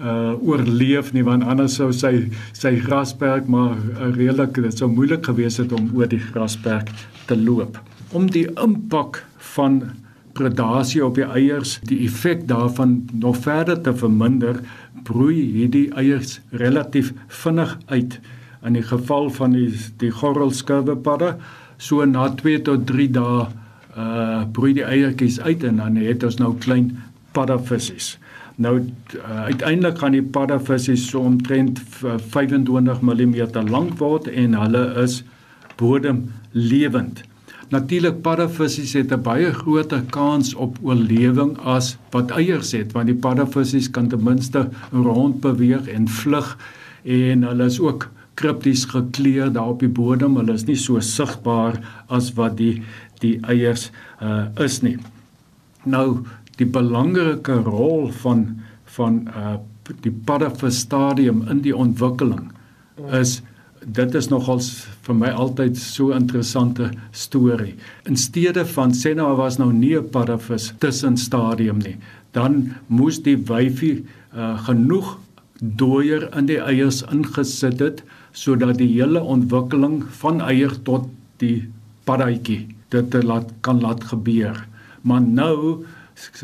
uh 0.00 0.32
oorleef 0.40 1.12
nie 1.12 1.22
want 1.22 1.44
anders 1.44 1.76
sou 1.76 1.92
sy 1.92 2.30
sy 2.56 2.76
grasperk 2.80 3.48
maar 3.48 3.76
uh, 3.76 4.08
redelik 4.16 4.56
dit 4.64 4.78
sou 4.78 4.88
moeilik 4.90 5.26
gewees 5.28 5.60
het 5.60 5.72
om 5.72 5.90
oor 5.94 6.08
die 6.08 6.22
grasperk 6.32 6.88
te 7.26 7.36
loop. 7.36 7.78
Om 8.12 8.30
die 8.32 8.48
impak 8.60 9.22
van 9.54 9.82
predasie 10.32 11.02
op 11.04 11.18
die 11.20 11.26
eiers, 11.28 11.76
die 11.88 12.02
effek 12.06 12.46
daarvan 12.48 13.02
nog 13.12 13.36
verder 13.44 13.80
te 13.84 13.92
verminder, 13.96 14.60
broei 15.04 15.36
hierdie 15.56 15.88
eiers 15.98 16.38
relatief 16.50 17.12
vinnig 17.42 17.76
uit. 17.86 18.18
In 18.64 18.72
die 18.72 18.86
geval 18.86 19.30
van 19.30 19.52
die 19.52 19.70
die 19.98 20.10
gorrelskurwepadde, 20.10 21.36
so 21.76 22.04
na 22.04 22.28
2 22.38 22.62
tot 22.62 22.86
3 22.86 23.08
dae 23.10 23.46
uh 23.96 24.44
broei 24.52 24.72
die 24.72 24.84
eiertjies 24.88 25.40
uit 25.40 25.64
en 25.68 25.76
dan 25.82 25.96
het 26.00 26.22
ons 26.24 26.38
nou 26.40 26.54
klein 26.58 26.92
paddavissies. 27.36 28.18
Nou 28.56 28.78
uh, 28.78 29.42
uiteindelik 29.50 29.98
gaan 29.98 30.16
die 30.16 30.22
paddavissies 30.22 31.08
so 31.10 31.20
omtrent 31.20 31.80
25 31.98 33.02
mm 33.02 33.68
lank 33.68 33.98
word 34.00 34.28
en 34.28 34.56
hulle 34.56 34.86
is 35.02 35.22
bodemlewend. 35.76 37.22
Natuurlik 37.72 38.20
paddavissies 38.22 38.92
het 38.92 39.12
'n 39.12 39.22
baie 39.22 39.52
groter 39.52 40.02
kans 40.10 40.54
op 40.54 40.78
oorlewing 40.82 41.58
as 41.58 41.96
wat 42.10 42.30
eiers 42.30 42.72
het 42.72 42.92
want 42.92 43.06
die 43.06 43.16
paddavissies 43.16 43.90
kan 43.90 44.08
ten 44.08 44.22
minste 44.22 44.68
rond 44.92 45.40
beweeg 45.40 45.88
en 45.88 46.08
vlug 46.08 46.56
en 47.02 47.42
hulle 47.42 47.64
is 47.64 47.80
ook 47.80 48.08
kripties 48.42 48.84
gekleer 48.90 49.52
daar 49.54 49.74
op 49.74 49.82
die 49.84 49.90
bodem. 49.90 50.36
Hulle 50.40 50.56
is 50.58 50.66
nie 50.68 50.78
so 50.80 51.00
sigbaar 51.00 51.78
as 52.12 52.32
wat 52.38 52.58
die 52.60 52.82
die 53.22 53.36
eiers 53.46 53.90
uh, 54.18 54.48
is 54.58 54.80
nie. 54.82 54.96
Nou 55.86 56.24
die 56.58 56.66
belangrike 56.66 57.60
rol 57.66 58.10
van 58.22 58.48
van 58.96 59.22
uh 59.32 59.58
die 60.04 60.12
paddavis 60.26 60.76
stadium 60.84 61.40
in 61.50 61.58
die 61.64 61.72
ontwikkeling 61.74 62.44
is 63.18 63.40
dit 63.82 64.14
is 64.14 64.28
nogals 64.30 64.68
vir 65.02 65.16
my 65.18 65.32
altyd 65.44 65.74
so 65.78 66.14
interessante 66.14 66.92
storie. 67.10 67.74
In 68.06 68.16
steede 68.16 68.62
van 68.76 68.94
sê 68.94 69.10
nou 69.18 69.32
was 69.40 69.58
nou 69.58 69.72
nie 69.72 69.96
'n 69.98 70.10
paddavis 70.14 70.72
tussen 70.78 71.16
stadium 71.16 71.78
nie, 71.78 71.96
dan 72.32 72.74
moes 72.86 73.18
die 73.22 73.36
wyfie 73.36 74.04
uh 74.36 74.56
genoeg 74.68 75.18
dooier 75.58 76.28
in 76.38 76.46
die 76.46 76.60
eiers 76.60 77.02
ingesit 77.12 77.80
het 77.80 78.02
sodat 78.32 78.78
die 78.78 78.90
hele 78.94 79.22
ontwikkeling 79.22 80.02
van 80.20 80.40
eier 80.40 80.74
tot 80.86 81.08
die 81.42 81.68
paddaatjie 82.08 82.66
dit 82.92 83.16
laat 83.24 83.52
kan 83.60 83.80
laat 83.80 84.04
gebeur. 84.04 84.56
Maar 85.02 85.22
nou 85.22 85.84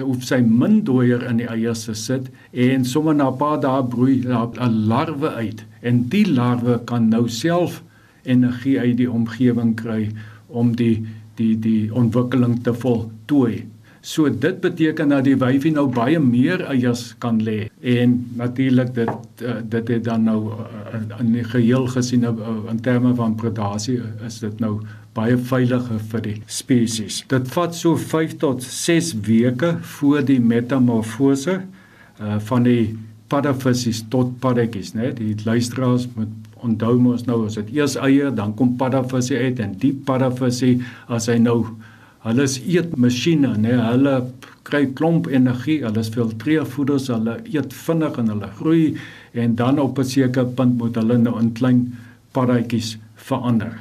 hoef 0.01 0.25
sy 0.25 0.41
min 0.43 0.81
dooier 0.85 1.23
in 1.29 1.43
die 1.43 1.49
eiers 1.49 1.85
te 1.87 1.95
sit 1.95 2.31
en 2.53 2.85
sommer 2.89 3.15
na 3.15 3.29
'n 3.31 3.39
paar 3.39 3.61
dae 3.61 3.83
broei 3.83 4.25
'n 4.25 4.87
larwe 4.89 5.29
uit 5.29 5.65
en 5.83 6.09
die 6.09 6.27
larwe 6.27 6.81
kan 6.85 7.09
nou 7.09 7.29
self 7.29 7.83
energie 8.25 8.79
uit 8.81 8.97
die 8.97 9.11
omgewing 9.11 9.75
kry 9.77 10.11
om 10.49 10.77
die 10.77 11.07
die 11.37 11.55
die 11.59 11.95
ontwikkeling 11.95 12.63
te 12.63 12.75
voltooi. 12.75 13.67
So 14.01 14.31
dit 14.31 14.61
beteken 14.61 15.09
dat 15.09 15.25
die 15.27 15.37
wyfie 15.39 15.73
nou 15.75 15.89
baie 15.91 16.21
meer 16.23 16.63
eiers 16.71 17.15
kan 17.23 17.41
lê 17.43 17.67
en 17.83 18.15
natuurlik 18.39 18.95
dit 18.95 19.43
eh, 19.43 19.59
dit 19.63 19.89
het 19.89 20.05
dan 20.05 20.25
nou 20.29 20.53
eh, 20.53 21.01
in 21.19 21.33
die 21.35 21.45
geheel 21.45 21.89
gesien 21.91 22.25
eh, 22.25 22.33
in 22.71 22.81
terme 22.81 23.15
van 23.19 23.35
predasie 23.35 23.99
is 24.27 24.39
dit 24.45 24.61
nou 24.63 24.79
baie 25.19 25.37
veiliger 25.37 25.99
vir 26.13 26.23
die 26.23 26.37
spesies. 26.47 27.25
Dit 27.27 27.51
vat 27.51 27.75
so 27.75 27.97
5 27.99 28.37
tot 28.39 28.63
6 28.63 29.15
weke 29.27 29.75
voor 29.99 30.23
die 30.25 30.41
metamorfose 30.41 31.61
uh 32.19 32.39
van 32.43 32.65
die 32.67 32.97
paddavissies 33.31 34.01
tot 34.11 34.33
paddetjies, 34.43 34.95
né? 34.97 35.13
Die 35.15 35.37
luisteraars 35.45 36.09
moet 36.17 36.33
onthou 36.65 36.97
mos 36.99 37.27
nou 37.29 37.45
as 37.47 37.59
dit 37.61 37.77
eers 37.77 37.95
eier, 38.01 38.33
dan 38.35 38.55
kom 38.59 38.75
paddavissie 38.81 39.37
uit 39.39 39.61
en 39.63 39.77
die 39.79 39.93
paddavissie 39.93 40.79
as 41.07 41.29
hy 41.31 41.37
nou 41.43 41.61
hulle 42.27 42.45
is 42.45 42.59
eetmasjiene, 42.59 43.55
né? 43.63 43.75
Hulle 43.79 44.15
kry 44.69 44.87
klomp 44.99 45.29
energie, 45.33 45.83
hulle 45.85 46.01
is 46.05 46.13
filtreervoeders, 46.15 47.09
hulle 47.15 47.39
eet 47.47 47.75
vinnig 47.87 48.19
en 48.19 48.33
hulle 48.35 48.53
groei 48.61 48.87
en 49.35 49.57
dan 49.57 49.79
op 49.79 49.99
'n 49.99 50.05
sekere 50.05 50.47
punt 50.47 50.79
moet 50.79 50.97
hulle 50.97 51.19
nou 51.19 51.39
in 51.41 51.53
klein 51.53 51.85
paddetjies 52.33 52.97
verander 53.15 53.79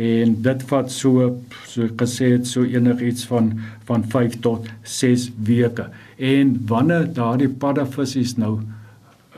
en 0.00 0.34
dit 0.42 0.62
vat 0.70 0.90
so 0.90 1.30
so 1.66 1.88
gesê 1.98 2.32
het 2.36 2.46
so 2.46 2.64
enigiets 2.64 3.26
van 3.26 3.52
van 3.88 4.04
5 4.04 4.40
tot 4.40 4.68
6 4.82 5.30
weke. 5.44 5.88
En 6.16 6.62
wanneer 6.66 7.12
daardie 7.12 7.48
paddavissies 7.48 8.36
nou 8.36 8.60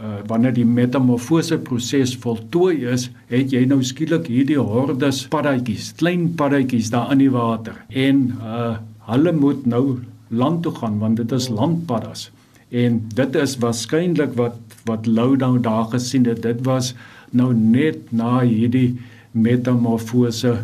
uh 0.02 0.20
wanneer 0.26 0.54
die 0.54 0.66
metamorfose 0.66 1.58
proses 1.62 2.16
voltooi 2.18 2.84
is, 2.90 3.08
het 3.30 3.52
jy 3.54 3.62
nou 3.70 3.80
skielik 3.86 4.26
hierdie 4.26 4.58
hordes 4.58 5.22
paddatjies, 5.30 5.92
klein 6.00 6.32
paddatjies 6.38 6.90
daar 6.90 7.12
in 7.14 7.22
die 7.22 7.30
water. 7.30 7.78
En 7.88 8.32
uh 8.40 8.72
hulle 9.06 9.32
moet 9.34 9.66
nou 9.66 9.98
land 10.30 10.62
toe 10.62 10.72
gaan 10.74 10.98
want 10.98 11.18
dit 11.18 11.32
is 11.32 11.48
landpaddas. 11.50 12.30
En 12.70 13.00
dit 13.14 13.34
is 13.36 13.56
waarskynlik 13.62 14.36
wat 14.38 14.58
wat 14.88 15.06
Lou 15.06 15.36
nou 15.38 15.58
daar 15.62 15.84
gesien 15.92 16.26
het. 16.26 16.42
Dit 16.42 16.64
was 16.66 16.94
nou 17.30 17.52
net 17.54 18.10
na 18.10 18.40
hierdie 18.40 18.98
metamorfose 19.30 20.56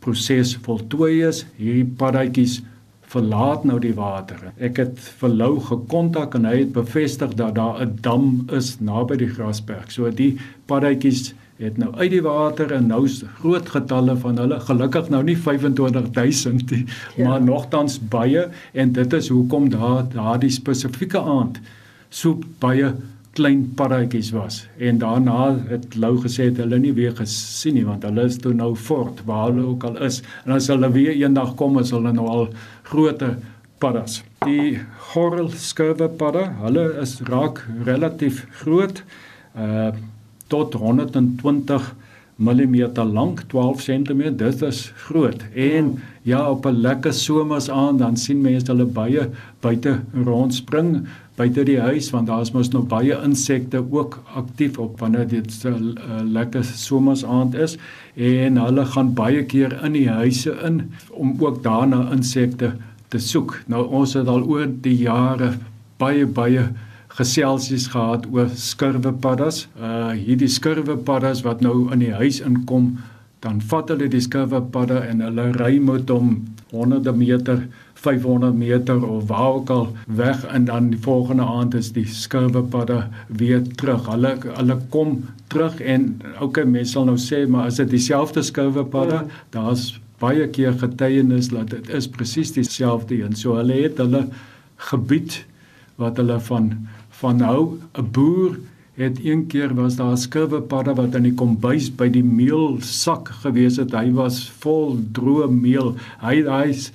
proses 0.00 0.54
voltooi 0.64 1.26
is, 1.26 1.44
hierdie 1.58 1.88
paddatjies 1.98 2.60
verlaat 3.06 3.64
nou 3.64 3.78
die 3.80 3.94
water. 3.94 4.50
Ek 4.58 4.80
het 4.82 5.00
vir 5.20 5.28
Lou 5.28 5.54
gekontak 5.62 6.34
en 6.34 6.44
hy 6.44 6.58
het 6.64 6.72
bevestig 6.74 7.34
dat 7.38 7.54
daar 7.54 7.80
'n 7.82 7.98
dam 8.00 8.46
is 8.50 8.76
naby 8.80 9.16
die 9.16 9.30
grasberg. 9.30 9.90
So 9.90 10.10
die 10.10 10.36
paddatjies 10.66 11.34
het 11.56 11.78
nou 11.80 11.94
uit 11.96 12.10
die 12.12 12.22
water 12.22 12.72
en 12.72 12.90
nou 12.90 13.06
groot 13.40 13.68
getalle 13.72 14.16
van 14.20 14.38
hulle 14.38 14.58
gelukkig 14.60 15.08
nou 15.12 15.22
nie 15.24 15.36
25000 15.36 16.70
nie, 16.70 16.84
ja. 17.16 17.28
maar 17.28 17.42
nogtans 17.42 17.98
baie 18.12 18.48
en 18.72 18.92
dit 18.92 19.12
is 19.12 19.28
hoekom 19.32 19.70
daar 19.72 20.04
daardie 20.12 20.52
spesifieke 20.52 21.20
aand 21.20 21.60
so 22.08 22.38
baie 22.60 22.92
klein 23.36 23.66
paddatjies 23.78 24.30
was 24.34 24.62
en 24.80 25.00
daarna 25.02 25.56
het 25.70 25.96
Lou 26.00 26.14
gesê 26.22 26.48
het 26.50 26.60
hulle 26.62 26.78
nie 26.80 26.94
weer 26.96 27.12
gesien 27.18 27.76
nie 27.76 27.84
want 27.86 28.06
hulle 28.08 28.24
is 28.30 28.38
toe 28.42 28.54
nou 28.56 28.72
fort 28.88 29.20
waar 29.28 29.50
hulle 29.50 29.66
ook 29.72 29.84
al 29.90 30.00
is 30.08 30.22
en 30.44 30.56
as 30.56 30.70
hulle 30.72 30.90
weer 30.94 31.12
eendag 31.14 31.54
kom 31.60 31.78
is 31.82 31.92
hulle 31.94 32.12
nou 32.16 32.26
al 32.32 32.48
groter 32.88 33.36
paddas. 33.78 34.22
Die 34.46 34.78
gorrel 35.12 35.50
skurwe 35.60 36.08
padda, 36.20 36.46
hulle 36.62 36.86
is 37.02 37.18
raak 37.28 37.62
relatief 37.88 38.44
groot. 38.62 39.02
Uh 39.56 39.92
tot 40.46 40.76
120 40.78 41.86
mm 42.36 42.76
lank, 43.12 43.40
12 43.48 43.80
cm. 43.80 44.36
Dit 44.36 44.62
is 44.62 44.92
groot. 44.96 45.44
En 45.54 45.98
ja, 46.22 46.50
op 46.50 46.66
'n 46.66 46.80
lekker 46.80 47.12
somers 47.12 47.70
aan 47.70 47.96
dan 47.96 48.16
sien 48.16 48.40
mense 48.40 48.66
hulle 48.66 48.84
baie 48.84 49.28
buite 49.60 50.00
rondspring 50.24 51.06
buite 51.36 51.64
die 51.68 51.78
huis 51.80 52.10
want 52.10 52.26
daar's 52.26 52.50
mos 52.54 52.70
nog 52.72 52.86
baie 52.88 53.16
insekte 53.24 53.82
ook 53.90 54.22
aktief 54.34 54.78
op 54.78 55.00
wanneer 55.00 55.28
dit 55.28 55.64
'n 55.64 55.68
uh, 55.68 56.22
lekker 56.24 56.64
somers 56.64 57.24
aand 57.24 57.54
is 57.54 57.76
en 58.14 58.56
hulle 58.56 58.84
gaan 58.84 59.14
baie 59.14 59.44
keer 59.44 59.84
in 59.84 59.92
die 59.92 60.08
huise 60.08 60.56
in 60.64 60.92
om 61.10 61.36
ook 61.38 61.62
daarna 61.62 62.10
insekte 62.12 62.72
te 63.08 63.18
soek. 63.18 63.60
Nou 63.66 63.86
ons 63.86 64.12
het 64.12 64.26
al 64.28 64.42
oor 64.42 64.66
die 64.80 64.96
jare 64.96 65.52
baie 65.96 66.26
baie 66.26 66.68
geselsies 67.16 67.88
gehad 67.92 68.26
oor 68.32 68.50
skurwepaddas. 68.52 69.66
Uh 69.80 70.12
hierdie 70.16 70.50
skurwepaddas 70.52 71.42
wat 71.46 71.64
nou 71.64 71.88
in 71.94 72.04
die 72.04 72.12
huis 72.12 72.42
inkom, 72.44 72.96
dan 73.44 73.62
vat 73.70 73.90
hulle 73.92 74.08
die 74.12 74.22
skurwepadda 74.24 75.02
en 75.08 75.24
hulle 75.24 75.50
ry 75.56 75.76
met 75.80 76.12
hom 76.12 76.38
honderde 76.74 77.12
meter 77.16 77.66
500 78.06 78.54
meter 78.54 79.00
of 79.08 79.28
waar 79.30 79.52
ook 79.58 79.70
al 79.70 79.86
weg 80.06 80.44
en 80.44 80.64
dan 80.68 80.90
die 80.90 81.00
volgende 81.00 81.42
aand 81.42 81.74
is 81.74 81.92
die 81.92 82.06
skurwepadda 82.06 83.08
weer 83.26 83.62
terug. 83.80 84.06
Hulle 84.12 84.36
hulle 84.58 84.78
kom 84.94 85.16
terug 85.52 85.80
en 85.80 86.08
okay 86.40 86.64
mense 86.64 86.92
sal 86.92 87.08
nou 87.08 87.16
sê 87.20 87.46
maar 87.48 87.70
as 87.70 87.80
dit 87.80 87.90
dieselfde 87.96 88.44
skurwepadda, 88.44 89.22
ja. 89.24 89.44
daar's 89.56 89.94
baie 90.20 90.48
keer 90.48 90.76
getuienis 90.80 91.50
dat 91.52 91.70
dit 91.72 91.88
is 91.88 92.08
presies 92.08 92.52
dieselfde 92.52 93.22
een. 93.22 93.36
So 93.36 93.56
hulle 93.56 93.80
het 93.82 93.98
hulle 94.00 94.26
gebied 94.90 95.42
wat 96.00 96.20
hulle 96.20 96.38
van 96.50 96.70
van 97.20 97.40
hou 97.40 97.78
'n 97.98 98.10
boer 98.12 98.58
het 98.96 99.18
een 99.24 99.46
keer 99.46 99.74
was 99.74 99.96
daar 99.96 100.12
'n 100.12 100.16
skurwepadda 100.16 100.94
wat 100.94 101.14
in 101.14 101.22
die 101.22 101.34
kombuis 101.34 101.94
by 101.94 102.08
die 102.08 102.24
meelsak 102.24 103.28
gewees 103.28 103.76
het. 103.76 103.92
Hy 103.92 104.12
was 104.12 104.50
vol 104.58 104.98
droë 105.12 105.50
meel. 105.50 105.94
Hy 106.20 106.42
hy's 106.42 106.92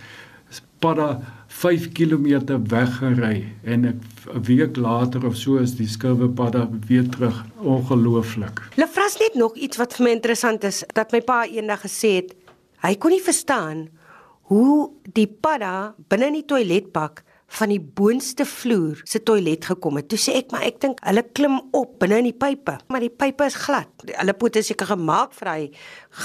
padda 0.79 1.21
5 1.47 1.91
km 1.91 2.57
weggery 2.67 3.45
en 3.63 3.85
'n 3.85 4.01
week 4.43 4.75
later 4.75 5.25
of 5.25 5.35
so 5.35 5.55
is 5.55 5.75
die 5.75 5.87
skurwepadda 5.87 6.69
weer 6.87 7.09
terug. 7.09 7.45
Ongelooflik. 7.57 8.61
Hulle 8.75 8.87
vras 8.87 9.17
net 9.17 9.33
nog 9.35 9.55
iets 9.55 9.77
wat 9.77 9.93
vir 9.93 10.03
my 10.03 10.11
interessant 10.11 10.63
is 10.63 10.83
dat 10.93 11.11
my 11.11 11.21
pa 11.21 11.45
eendag 11.45 11.81
gesê 11.81 12.15
het 12.15 12.35
hy 12.81 12.95
kon 12.95 13.11
nie 13.11 13.21
verstaan 13.21 13.89
hoe 14.41 14.89
die 15.13 15.27
padda 15.27 15.93
binne 16.07 16.25
in 16.25 16.33
die 16.33 16.45
toiletbak 16.45 17.23
van 17.57 17.71
die 17.73 17.81
boonste 17.81 18.45
vloer 18.47 19.01
se 19.03 19.19
toilet 19.27 19.65
gekom 19.67 19.99
het. 19.99 20.07
Toe 20.11 20.19
sê 20.19 20.37
ek 20.39 20.53
maar 20.53 20.63
ek 20.67 20.79
dink 20.83 21.01
hulle 21.05 21.23
klim 21.35 21.57
op 21.77 21.97
binne 22.01 22.21
in 22.21 22.29
die 22.29 22.37
pype, 22.37 22.77
maar 22.91 23.03
die 23.03 23.11
pype 23.11 23.47
is 23.49 23.57
glad. 23.59 23.89
Hulle 24.07 24.35
pote 24.39 24.63
seker 24.63 24.93
gemaak 24.93 25.35
vir 25.37 25.51
hy 25.51 25.65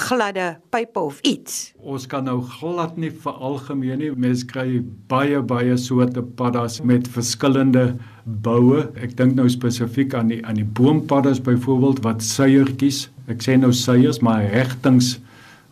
gladde 0.06 0.46
pype 0.74 1.02
of 1.02 1.18
iets. 1.26 1.72
Ons 1.82 2.06
kan 2.10 2.26
nou 2.28 2.38
glad 2.56 2.96
nie 3.00 3.10
vir 3.10 3.42
algemeen 3.50 4.02
nie. 4.02 4.12
Mense 4.14 4.46
kry 4.50 4.80
baie 5.10 5.42
baie 5.42 5.76
soorte 5.80 6.22
paddas 6.38 6.78
met 6.86 7.10
verskillende 7.10 7.88
boue. 8.24 8.86
Ek 9.02 9.16
dink 9.18 9.36
nou 9.38 9.48
spesifiek 9.50 10.14
aan 10.18 10.30
die 10.32 10.40
aan 10.46 10.58
die 10.60 10.66
boompaddas 10.78 11.42
byvoorbeeld 11.42 12.02
wat 12.06 12.24
suiertjies. 12.26 13.06
Ek 13.30 13.42
sê 13.42 13.56
nou 13.58 13.72
suiers, 13.74 14.22
maar 14.22 14.46
regtings 14.52 15.16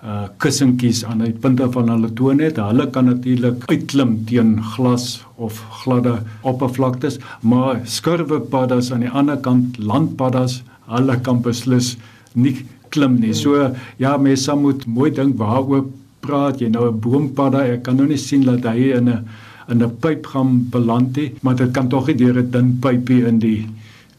uh 0.05 0.27
kussentjies 0.39 1.01
aan 1.09 1.23
die 1.25 1.33
punte 1.33 1.67
van 1.73 1.89
hulle 1.89 2.11
tone 2.13 2.45
het. 2.45 2.59
Hulle 2.61 2.91
kan 2.93 3.09
natuurlik 3.09 3.65
uitklim 3.71 4.19
teen 4.29 4.59
glas 4.75 5.25
of 5.37 5.63
gladde 5.81 6.19
oppervlaktes, 6.43 7.19
maar 7.41 7.81
skurwepaddas 7.85 8.93
aan 8.93 9.07
die 9.07 9.11
ander 9.11 9.41
kant 9.41 9.79
landpaddas, 9.79 10.63
hulle 10.93 11.17
kan 11.25 11.41
beslis 11.43 11.95
nie 12.35 12.59
klim 12.93 13.17
nie. 13.21 13.33
So 13.35 13.71
ja, 13.99 14.17
mense 14.21 14.57
moet 14.61 14.85
mooi 14.87 15.11
dink 15.15 15.39
waaroor 15.41 15.87
praat 16.25 16.61
jy 16.61 16.69
nou 16.69 16.91
'n 16.91 17.01
boompadda? 17.01 17.65
Ek 17.75 17.83
kan 17.85 17.97
nou 17.97 18.07
nie 18.07 18.21
sien 18.21 18.45
dat 18.45 18.65
hy 18.65 18.93
in 18.99 19.09
'n 19.09 19.25
in 19.69 19.83
'n 19.83 19.97
pyp 20.01 20.27
gaan 20.27 20.69
beland 20.71 21.17
nie, 21.17 21.33
maar 21.43 21.57
dit 21.57 21.73
kan 21.73 21.89
tog 21.89 22.07
nie 22.07 22.17
deur 22.17 22.39
'n 22.39 22.51
dun 22.51 22.79
pypie 22.81 23.25
in 23.27 23.39
die 23.39 23.67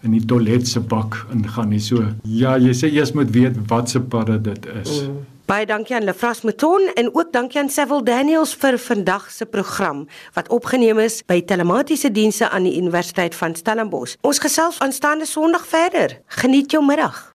in 0.04 0.12
die 0.12 0.26
toilet 0.26 0.68
se 0.68 0.80
bak 0.80 1.26
ingaan 1.34 1.70
nie. 1.70 1.80
So 1.80 2.04
ja, 2.24 2.58
jy 2.58 2.74
sê 2.74 2.92
eers 2.92 3.14
moet 3.14 3.32
weet 3.32 3.56
wat 3.68 3.90
se 3.90 4.00
padda 4.00 4.38
dit 4.38 4.66
is. 4.82 5.04
Mm. 5.04 5.35
Baie 5.46 5.66
dankie 5.70 5.94
aan 5.96 6.04
Lefras 6.04 6.42
Mouton 6.42 6.88
en 6.98 7.16
ook 7.16 7.32
dankie 7.32 7.60
aan 7.62 7.70
Seville 7.70 8.04
Daniels 8.04 8.56
vir 8.58 8.80
vandag 8.82 9.28
se 9.32 9.46
program 9.46 10.08
wat 10.34 10.50
opgeneem 10.50 11.00
is 11.04 11.20
by 11.30 11.38
telematiese 11.46 12.10
dienste 12.12 12.50
aan 12.50 12.66
die 12.66 12.74
Universiteit 12.82 13.38
van 13.38 13.54
Stellenbosch. 13.56 14.18
Ons 14.26 14.42
gesels 14.42 14.82
aanstaande 14.82 15.30
Sondag 15.30 15.68
verder. 15.70 16.18
Geniet 16.42 16.72
jou 16.72 16.82
middag. 16.86 17.35